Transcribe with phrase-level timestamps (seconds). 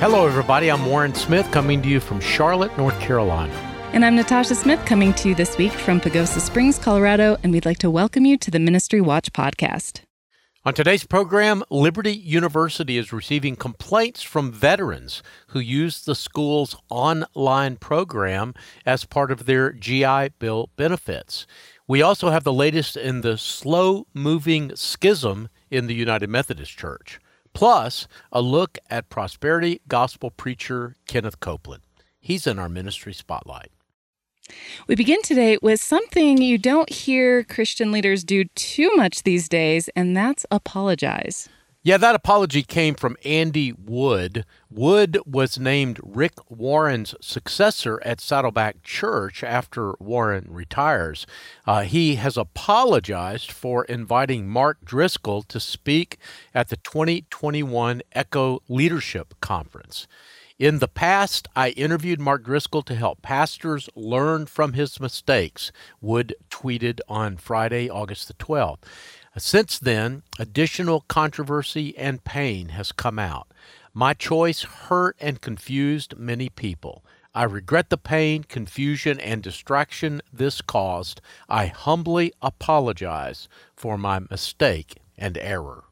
[0.00, 0.70] Hello, everybody.
[0.70, 3.52] I'm Warren Smith coming to you from Charlotte, North Carolina.
[3.92, 7.66] And I'm Natasha Smith coming to you this week from Pagosa Springs, Colorado, and we'd
[7.66, 10.02] like to welcome you to the Ministry Watch podcast.
[10.64, 17.74] On today's program, Liberty University is receiving complaints from veterans who use the school's online
[17.74, 18.54] program
[18.86, 21.44] as part of their GI Bill benefits.
[21.88, 27.18] We also have the latest in the slow moving schism in the United Methodist Church,
[27.52, 31.82] plus a look at prosperity gospel preacher Kenneth Copeland.
[32.20, 33.70] He's in our ministry spotlight.
[34.86, 39.88] We begin today with something you don't hear Christian leaders do too much these days,
[39.94, 41.48] and that's apologize.
[41.84, 44.44] Yeah, that apology came from Andy Wood.
[44.68, 51.24] Wood was named Rick Warren's successor at Saddleback Church after Warren retires.
[51.68, 56.18] Uh, he has apologized for inviting Mark Driscoll to speak
[56.52, 60.08] at the 2021 Echo Leadership Conference.
[60.58, 65.70] In the past, I interviewed Mark Driscoll to help pastors learn from his mistakes,
[66.00, 68.80] Wood tweeted on Friday, August the 12th.
[69.38, 73.48] Since then, additional controversy and pain has come out.
[73.94, 77.04] My choice hurt and confused many people.
[77.34, 81.20] I regret the pain, confusion, and distraction this caused.
[81.48, 85.84] I humbly apologize for my mistake and error.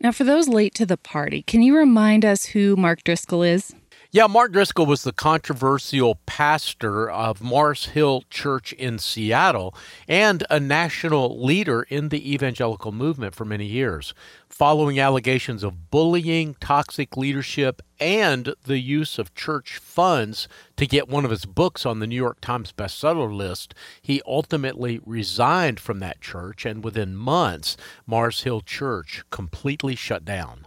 [0.00, 3.74] Now, for those late to the party, can you remind us who Mark Driscoll is?
[4.10, 9.74] Yeah, Mark Driscoll was the controversial pastor of Mars Hill Church in Seattle
[10.08, 14.14] and a national leader in the evangelical movement for many years.
[14.48, 21.26] Following allegations of bullying, toxic leadership, and the use of church funds to get one
[21.26, 26.22] of his books on the New York Times bestseller list, he ultimately resigned from that
[26.22, 30.66] church, and within months, Mars Hill Church completely shut down.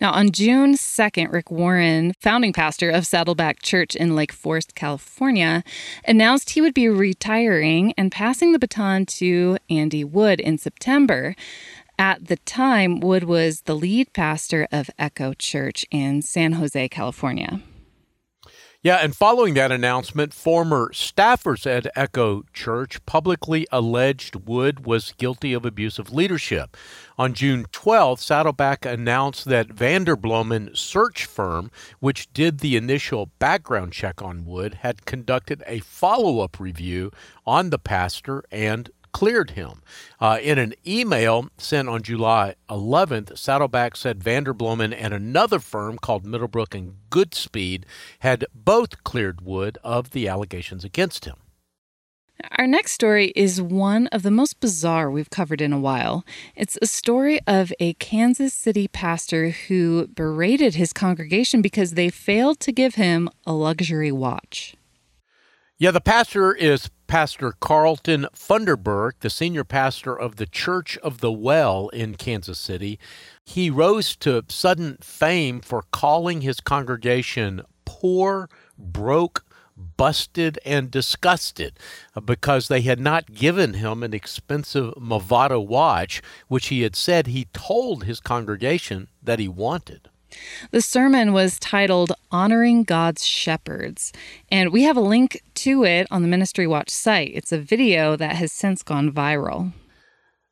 [0.00, 5.62] Now, on June 2nd, Rick Warren, founding pastor of Saddleback Church in Lake Forest, California,
[6.06, 11.34] announced he would be retiring and passing the baton to Andy Wood in September.
[11.98, 17.60] At the time, Wood was the lead pastor of Echo Church in San Jose, California.
[18.80, 25.52] Yeah, and following that announcement, former staffers at Echo Church publicly alleged Wood was guilty
[25.52, 26.76] of abusive leadership.
[27.18, 34.22] On June 12th, Saddleback announced that Vanderbloemen search firm, which did the initial background check
[34.22, 37.10] on Wood, had conducted a follow up review
[37.44, 39.82] on the pastor and cleared him.
[40.20, 46.24] Uh, in an email sent on July 11th, Saddleback said Vanderbloemen and another firm called
[46.24, 47.82] Middlebrook and Goodspeed
[48.20, 51.34] had both cleared Wood of the allegations against him.
[52.58, 56.24] Our next story is one of the most bizarre we've covered in a while.
[56.54, 62.60] It's a story of a Kansas City pastor who berated his congregation because they failed
[62.60, 64.76] to give him a luxury watch.
[65.80, 71.30] Yeah, the pastor is Pastor Carlton Funderburk, the senior pastor of the Church of the
[71.30, 72.98] Well in Kansas City.
[73.44, 79.44] He rose to sudden fame for calling his congregation poor, broke,
[79.96, 81.78] busted, and disgusted
[82.16, 87.28] uh, because they had not given him an expensive Movado watch, which he had said
[87.28, 90.08] he told his congregation that he wanted.
[90.70, 94.12] The sermon was titled Honoring God's Shepherds,
[94.50, 97.30] and we have a link to it on the Ministry Watch site.
[97.34, 99.72] It's a video that has since gone viral.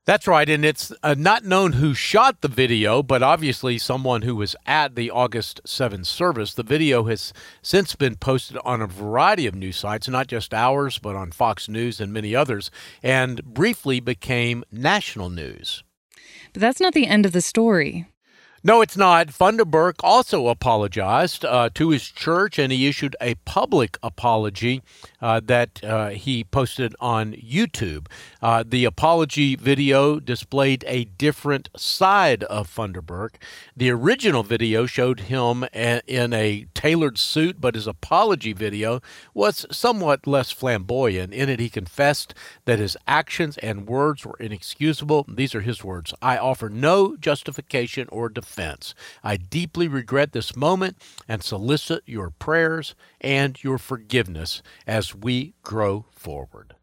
[0.07, 4.37] That's right, and it's uh, not known who shot the video, but obviously someone who
[4.37, 6.55] was at the August 7th service.
[6.55, 11.01] The video has since been posted on a variety of news sites, not just ours,
[11.01, 12.71] but on Fox News and many others,
[13.03, 15.83] and briefly became national news.
[16.53, 18.07] But that's not the end of the story.
[18.67, 19.29] No, it's not.
[19.29, 24.83] Funderburk also apologized uh, to his church, and he issued a public apology
[25.23, 28.09] uh, that uh, he posted on YouTube.
[28.43, 33.37] Uh, the apology video displayed a different side of Funderburk.
[33.77, 39.01] The original video showed him a- in a tailored suit, but his apology video
[39.33, 41.33] was somewhat less flamboyant.
[41.33, 42.35] In it, he confessed
[42.65, 45.25] that his actions and words were inexcusable.
[45.29, 48.56] These are his words I offer no justification or defense.
[49.23, 50.97] I deeply regret this moment
[51.29, 56.75] and solicit your prayers and your forgiveness as we grow forward.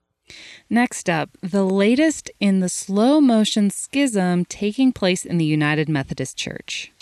[0.69, 6.37] Next up, the latest in the slow motion schism taking place in the United Methodist
[6.37, 6.92] Church.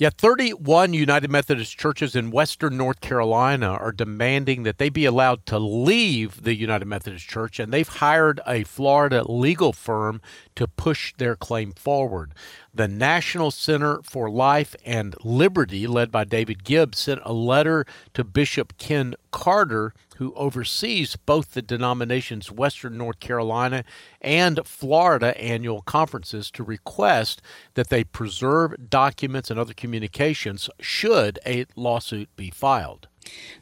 [0.00, 5.44] Yeah, 31 United Methodist churches in Western North Carolina are demanding that they be allowed
[5.46, 10.20] to leave the United Methodist Church, and they've hired a Florida legal firm
[10.54, 12.32] to push their claim forward.
[12.72, 17.84] The National Center for Life and Liberty, led by David Gibbs, sent a letter
[18.14, 23.84] to Bishop Ken Carter, who oversees both the denomination's Western North Carolina
[24.20, 27.40] and Florida annual conferences, to request
[27.74, 33.06] that they preserve documents and other communications should a lawsuit be filed.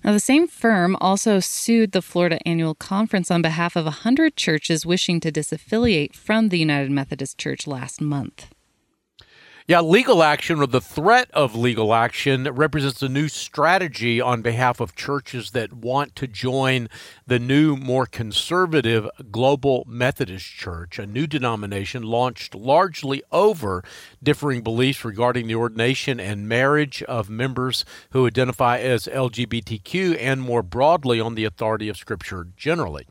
[0.02, 4.86] Now, the same firm also sued the Florida Annual Conference on behalf of 100 churches
[4.86, 8.46] wishing to disaffiliate from the United Methodist Church last month.
[9.68, 14.78] Yeah, legal action or the threat of legal action represents a new strategy on behalf
[14.78, 16.88] of churches that want to join
[17.26, 23.82] the new, more conservative Global Methodist Church, a new denomination launched largely over
[24.22, 30.62] differing beliefs regarding the ordination and marriage of members who identify as LGBTQ and more
[30.62, 33.04] broadly on the authority of Scripture generally.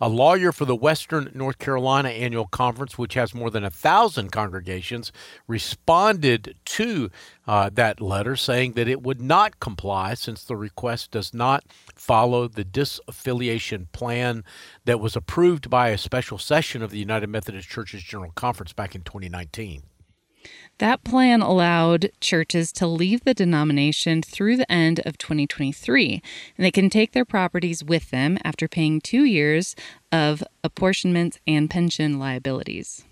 [0.00, 4.32] A lawyer for the Western North Carolina Annual Conference, which has more than a thousand
[4.32, 5.12] congregations,
[5.46, 5.97] responded
[6.64, 7.10] to
[7.46, 11.64] uh, that letter saying that it would not comply since the request does not
[11.94, 14.44] follow the disaffiliation plan
[14.84, 18.94] that was approved by a special session of the United Methodist Churches General Conference back
[18.94, 19.82] in 2019.
[20.78, 26.22] That plan allowed churches to leave the denomination through the end of 2023,
[26.56, 29.74] and they can take their properties with them after paying two years
[30.12, 33.04] of apportionments and pension liabilities.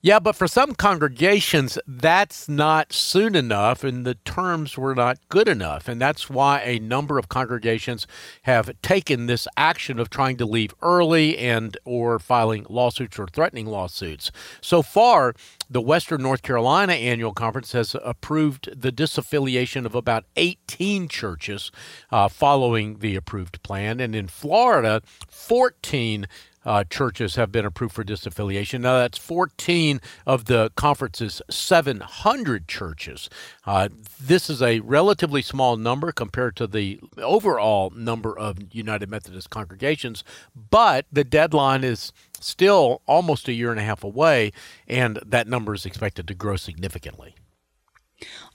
[0.00, 5.48] Yeah, but for some congregations, that's not soon enough, and the terms were not good
[5.48, 5.88] enough.
[5.88, 8.06] And that's why a number of congregations
[8.42, 13.66] have taken this action of trying to leave early and or filing lawsuits or threatening
[13.66, 14.30] lawsuits.
[14.60, 15.34] So far,
[15.68, 21.72] the Western North Carolina Annual Conference has approved the disaffiliation of about 18 churches
[22.12, 23.98] uh, following the approved plan.
[23.98, 26.28] And in Florida, 14
[26.68, 28.82] uh, churches have been approved for disaffiliation.
[28.82, 33.30] Now, that's 14 of the conference's 700 churches.
[33.66, 33.88] Uh,
[34.20, 40.22] this is a relatively small number compared to the overall number of United Methodist congregations,
[40.54, 44.52] but the deadline is still almost a year and a half away,
[44.86, 47.34] and that number is expected to grow significantly.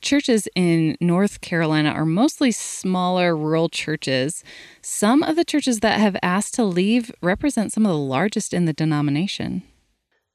[0.01, 4.44] Churches in North Carolina are mostly smaller rural churches.
[4.81, 8.65] Some of the churches that have asked to leave represent some of the largest in
[8.65, 9.63] the denomination.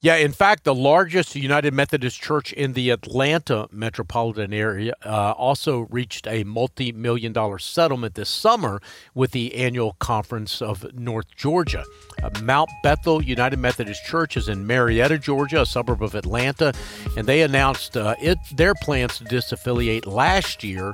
[0.00, 5.89] Yeah, in fact, the largest United Methodist Church in the Atlanta metropolitan area uh, also
[5.91, 8.81] reached a multi million dollar settlement this summer
[9.12, 11.83] with the annual conference of North Georgia.
[12.23, 16.73] Uh, Mount Bethel United Methodist Church is in Marietta, Georgia, a suburb of Atlanta,
[17.17, 20.93] and they announced uh, it, their plans to disaffiliate last year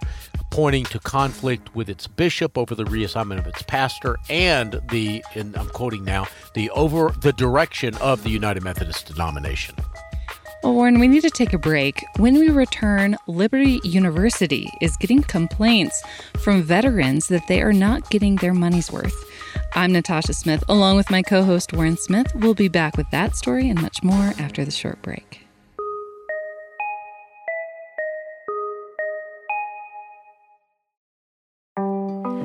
[0.55, 5.56] pointing to conflict with its bishop over the reassignment of its pastor and the, and
[5.56, 9.75] I'm quoting now, the over the direction of the United Methodist denomination.
[10.62, 12.05] Well, Warren, we need to take a break.
[12.19, 16.01] When we return, Liberty University is getting complaints
[16.39, 19.29] from veterans that they are not getting their money's worth.
[19.75, 22.33] I'm Natasha Smith, along with my co host Warren Smith.
[22.37, 25.44] We'll be back with that story and much more after the short break.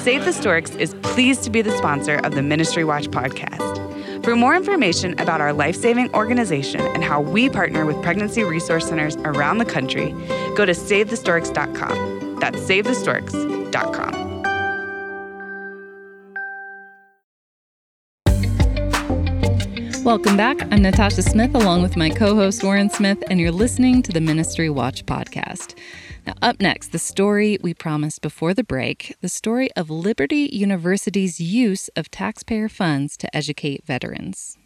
[0.00, 4.24] Save the Storks is pleased to be the sponsor of the Ministry Watch podcast.
[4.24, 8.88] For more information about our life saving organization and how we partner with pregnancy resource
[8.88, 10.12] centers around the country,
[10.56, 12.40] go to SaveTheStorks.com.
[12.40, 14.30] That's SaveTheStorks.com.
[20.02, 20.62] Welcome back.
[20.72, 24.20] I'm Natasha Smith, along with my co host Warren Smith, and you're listening to the
[24.22, 25.74] Ministry Watch podcast.
[26.30, 31.40] Now, up next, the story we promised before the break the story of Liberty University's
[31.40, 34.56] use of taxpayer funds to educate veterans.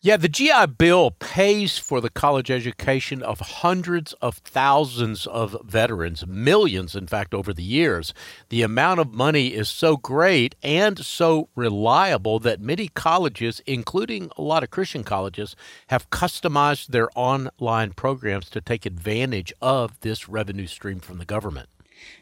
[0.00, 6.24] Yeah, the GI Bill pays for the college education of hundreds of thousands of veterans,
[6.24, 8.14] millions, in fact, over the years.
[8.48, 14.42] The amount of money is so great and so reliable that many colleges, including a
[14.42, 15.56] lot of Christian colleges,
[15.88, 21.68] have customized their online programs to take advantage of this revenue stream from the government.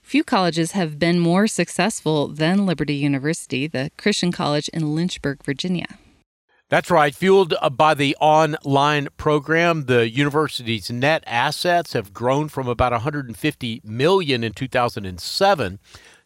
[0.03, 5.99] Few colleges have been more successful than Liberty University, the Christian college in Lynchburg, Virginia.
[6.69, 7.15] That's right.
[7.15, 13.81] Fueled uh, by the online program, the university's net assets have grown from about 150
[13.85, 15.79] million in 2007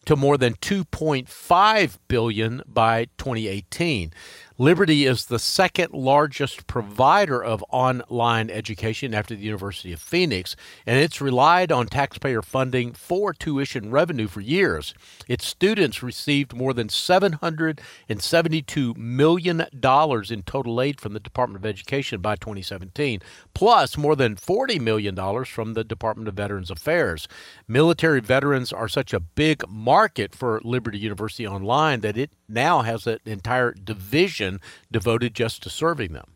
[0.06, 4.14] to more than 2.5 billion by 2018.
[4.60, 10.98] Liberty is the second largest provider of online education after the University of Phoenix, and
[10.98, 14.92] it's relied on taxpayer funding for tuition revenue for years.
[15.26, 22.20] Its students received more than $772 million in total aid from the Department of Education
[22.20, 23.22] by 2017,
[23.54, 27.26] plus more than $40 million from the Department of Veterans Affairs.
[27.66, 33.06] Military veterans are such a big market for Liberty University Online that it now has
[33.06, 36.32] an entire division devoted just to serving them.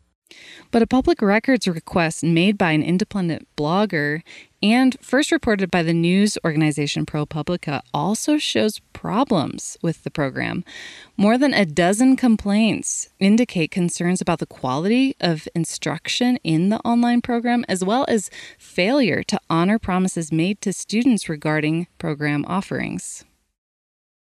[0.70, 4.22] But a public records request made by an independent blogger
[4.62, 10.64] and first reported by the news organization ProPublica also shows problems with the program.
[11.16, 17.20] More than a dozen complaints indicate concerns about the quality of instruction in the online
[17.20, 23.24] program, as well as failure to honor promises made to students regarding program offerings.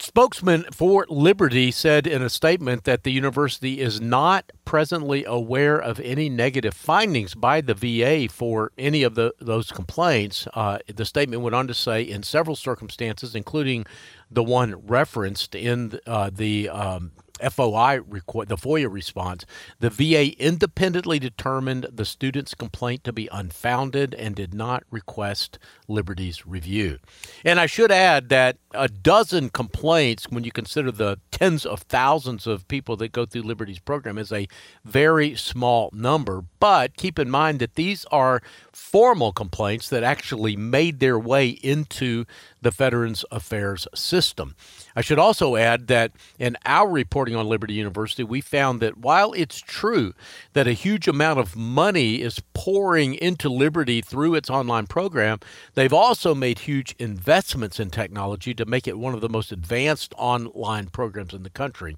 [0.01, 5.99] Spokesman for Liberty said in a statement that the university is not presently aware of
[5.99, 10.47] any negative findings by the VA for any of the, those complaints.
[10.53, 13.85] Uh, the statement went on to say, in several circumstances, including
[14.31, 19.45] the one referenced in uh, the um, FOI the FOIA response,
[19.79, 26.45] the VA independently determined the student's complaint to be unfounded and did not request Liberty's
[26.45, 26.99] review.
[27.43, 32.45] And I should add that a dozen complaints, when you consider the tens of thousands
[32.45, 34.47] of people that go through Liberty's program, is a
[34.85, 36.43] very small number.
[36.59, 38.41] But keep in mind that these are
[38.71, 42.25] formal complaints that actually made their way into
[42.61, 44.55] the Veterans Affairs system.
[44.95, 49.33] I should also add that in our reporting on Liberty University, we found that while
[49.33, 50.13] it's true
[50.53, 55.39] that a huge amount of money is pouring into Liberty through its online program,
[55.75, 60.13] they've also made huge investments in technology to make it one of the most advanced
[60.17, 61.95] online programs in the country.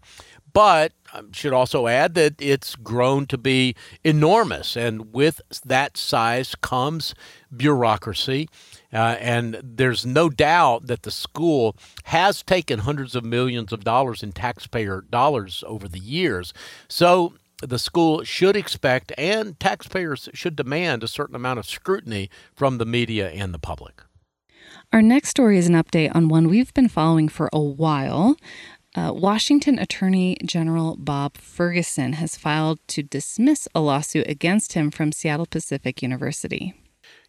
[0.53, 4.75] But I should also add that it's grown to be enormous.
[4.75, 7.13] And with that size comes
[7.55, 8.50] bureaucracy.
[8.93, 14.24] Uh, and there's no doubt that the school has taken hundreds of millions of dollars
[14.24, 16.53] in taxpayer dollars over the years.
[16.88, 22.77] So the school should expect and taxpayers should demand a certain amount of scrutiny from
[22.77, 24.01] the media and the public.
[24.91, 28.36] Our next story is an update on one we've been following for a while.
[28.93, 35.13] Uh, Washington Attorney General Bob Ferguson has filed to dismiss a lawsuit against him from
[35.13, 36.74] Seattle Pacific University.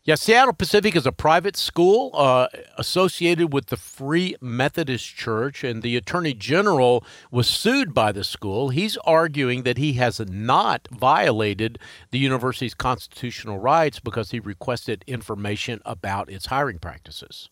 [0.05, 5.81] Yeah, Seattle Pacific is a private school uh, associated with the Free Methodist Church, and
[5.81, 8.71] the Attorney General was sued by the school.
[8.71, 11.79] He's arguing that he has not violated
[12.11, 17.49] the university's constitutional rights because he requested information about its hiring practices.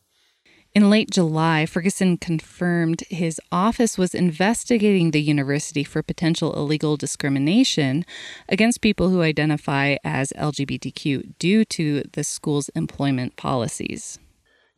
[0.72, 8.04] In late July, Ferguson confirmed his office was investigating the university for potential illegal discrimination
[8.48, 14.20] against people who identify as LGBTQ due to the school's employment policies.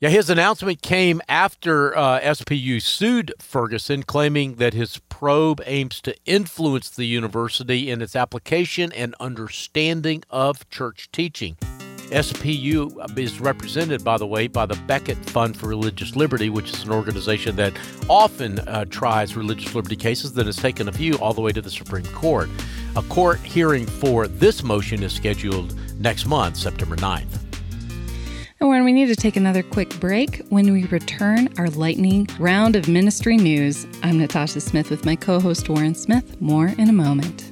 [0.01, 6.17] Yeah, his announcement came after uh, SPU sued Ferguson, claiming that his probe aims to
[6.25, 11.59] influence the university in its application and understanding of church teaching.
[12.13, 16.85] SPU is represented, by the way, by the Becket Fund for Religious Liberty, which is
[16.85, 17.73] an organization that
[18.09, 21.63] often uh, tries religious liberty cases that has taken a few all the way to
[21.63, 22.51] the Supreme Court.
[22.97, 27.39] A court hearing for this motion is scheduled next month, September 9th.
[28.61, 32.77] And when we need to take another quick break, when we return our lightning round
[32.77, 36.41] of ministry news, I'm Natasha Smith with my co host Warren Smith.
[36.41, 37.52] More in a moment.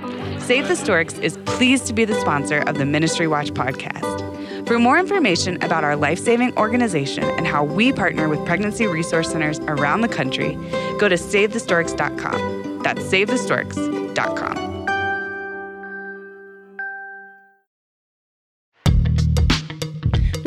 [0.45, 4.67] Save the Storks is pleased to be the sponsor of the Ministry Watch podcast.
[4.67, 9.31] For more information about our life saving organization and how we partner with pregnancy resource
[9.31, 10.55] centers around the country,
[10.99, 12.83] go to SaveTheStorks.com.
[12.83, 14.60] That's SaveTheStorks.com.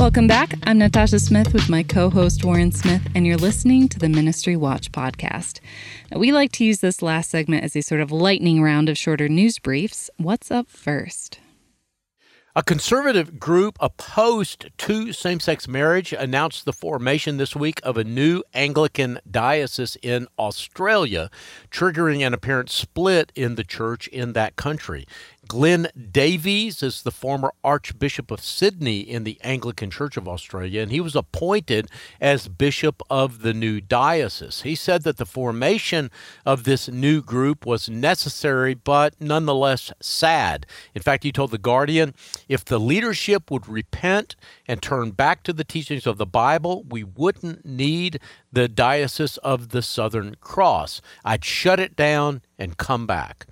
[0.05, 0.53] Welcome back.
[0.65, 4.55] I'm Natasha Smith with my co host Warren Smith, and you're listening to the Ministry
[4.55, 5.61] Watch podcast.
[6.11, 8.99] Now, we like to use this last segment as a sort of lightning round of
[8.99, 10.11] shorter news briefs.
[10.19, 11.41] What's up first?
[12.57, 18.05] A conservative group opposed to same sex marriage announced the formation this week of a
[18.05, 21.31] new Anglican diocese in Australia,
[21.73, 25.05] triggering an apparent split in the church in that country.
[25.49, 30.91] Glenn Davies is the former Archbishop of Sydney in the Anglican Church of Australia, and
[30.91, 31.89] he was appointed
[32.21, 34.63] as Bishop of the new diocese.
[34.63, 36.11] He said that the formation
[36.47, 40.67] of this new group was necessary, but nonetheless sad.
[40.95, 42.15] In fact, he told The Guardian
[42.49, 44.37] if the leadership would repent
[44.67, 48.19] and turn back to the teachings of the Bible, we wouldn't need
[48.53, 51.01] the Diocese of the Southern Cross.
[51.25, 53.47] I'd shut it down and come back.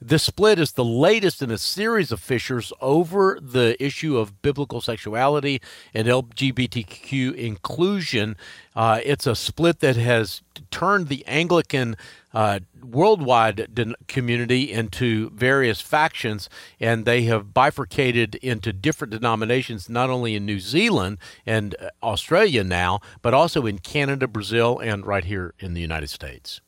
[0.00, 4.80] This split is the latest in a series of fissures over the issue of biblical
[4.80, 5.60] sexuality
[5.94, 8.36] and LGBTQ inclusion.
[8.74, 11.96] Uh, it's a split that has turned the Anglican
[12.34, 20.10] uh, worldwide de- community into various factions, and they have bifurcated into different denominations, not
[20.10, 25.24] only in New Zealand and uh, Australia now, but also in Canada, Brazil, and right
[25.24, 26.60] here in the United States.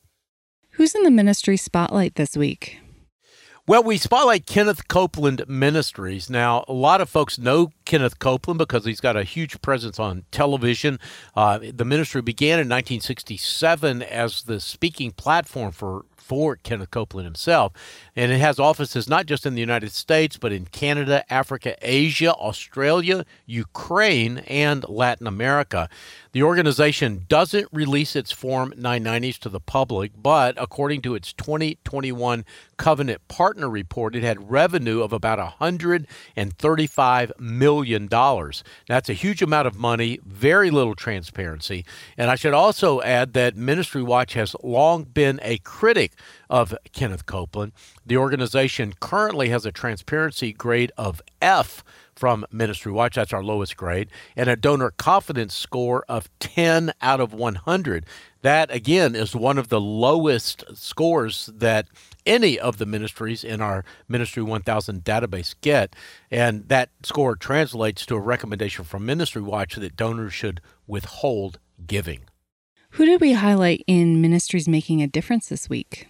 [0.71, 2.79] Who's in the ministry spotlight this week?
[3.69, 6.27] Well, we spotlight Kenneth Copeland Ministries.
[6.27, 10.23] Now, a lot of folks know Kenneth Copeland because he's got a huge presence on
[10.31, 10.99] television.
[11.35, 17.73] Uh, the ministry began in 1967 as the speaking platform for for Kenneth Copeland himself.
[18.15, 22.33] And it has offices not just in the United States, but in Canada, Africa, Asia,
[22.33, 25.89] Australia, Ukraine, and Latin America.
[26.31, 32.45] The organization doesn't release its Form 990s to the public, but according to its 2021
[32.77, 38.07] Covenant Partner Report, it had revenue of about $135 million.
[38.07, 41.83] That's a huge amount of money, very little transparency.
[42.15, 46.08] And I should also add that Ministry Watch has long been a critic
[46.49, 47.73] of Kenneth Copeland.
[48.05, 51.83] The organization currently has a transparency grade of F
[52.15, 53.15] from Ministry Watch.
[53.15, 58.05] That's our lowest grade, and a donor confidence score of 10 out of 100.
[58.41, 61.87] That, again, is one of the lowest scores that
[62.25, 65.95] any of the ministries in our Ministry 1000 database get.
[66.29, 72.28] And that score translates to a recommendation from Ministry Watch that donors should withhold giving.
[72.93, 76.07] Who did we highlight in Ministries Making a Difference this week?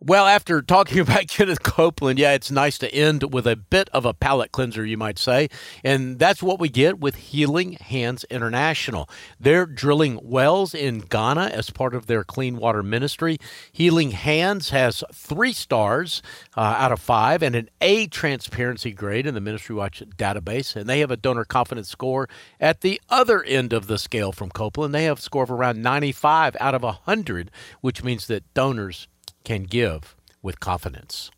[0.00, 4.04] Well, after talking about Kenneth Copeland, yeah, it's nice to end with a bit of
[4.04, 5.48] a palate cleanser, you might say.
[5.82, 9.10] And that's what we get with Healing Hands International.
[9.40, 13.38] They're drilling wells in Ghana as part of their clean water ministry.
[13.72, 16.22] Healing Hands has three stars
[16.56, 20.76] uh, out of five and an A transparency grade in the Ministry Watch database.
[20.76, 22.28] And they have a donor confidence score
[22.60, 24.94] at the other end of the scale from Copeland.
[24.94, 29.08] They have a score of around 95 out of 100, which means that donors
[29.48, 31.30] can give with confidence.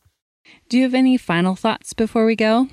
[0.68, 2.66] Do you have any final thoughts before we go?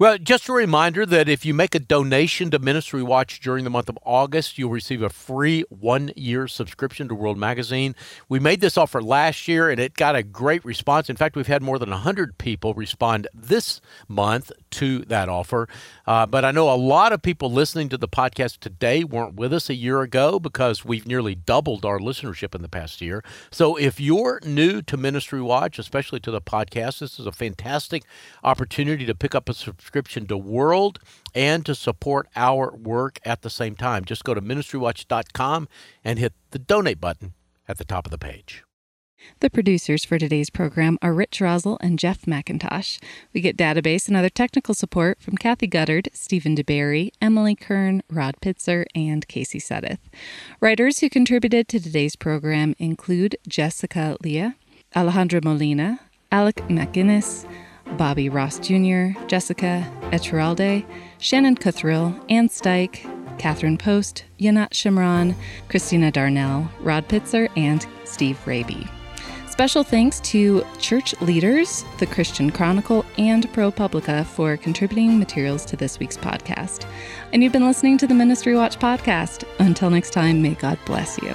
[0.00, 3.70] Well, just a reminder that if you make a donation to Ministry Watch during the
[3.70, 7.96] month of August, you'll receive a free one year subscription to World Magazine.
[8.28, 11.10] We made this offer last year and it got a great response.
[11.10, 15.68] In fact, we've had more than 100 people respond this month to that offer.
[16.06, 19.52] Uh, but I know a lot of people listening to the podcast today weren't with
[19.52, 23.24] us a year ago because we've nearly doubled our listenership in the past year.
[23.50, 28.04] So if you're new to Ministry Watch, especially to the podcast, this is a fantastic
[28.44, 30.98] opportunity to pick up a subscription subscription to World
[31.34, 34.04] and to support our work at the same time.
[34.04, 35.66] Just go to ministrywatch.com
[36.04, 37.32] and hit the donate button
[37.66, 38.64] at the top of the page.
[39.40, 43.02] The producers for today's program are Rich Rosell and Jeff McIntosh.
[43.32, 48.36] We get database and other technical support from Kathy Guttard, Stephen DeBerry, Emily Kern, Rod
[48.42, 50.00] Pitzer, and Casey Sedith.
[50.60, 54.54] Writers who contributed to today's program include Jessica Leah,
[54.94, 57.46] Alejandra Molina, Alec McGinnis,
[57.96, 60.84] Bobby Ross Jr., Jessica Eturralde,
[61.18, 63.04] Shannon Cothrell, Ann Steik,
[63.38, 65.34] Catherine Post, Yonat Shimron,
[65.68, 68.88] Christina Darnell, Rod Pitzer, and Steve Rabey.
[69.48, 75.98] Special thanks to church leaders, the Christian Chronicle, and ProPublica for contributing materials to this
[75.98, 76.86] week's podcast.
[77.32, 79.42] And you've been listening to the Ministry Watch podcast.
[79.58, 81.34] Until next time, may God bless you.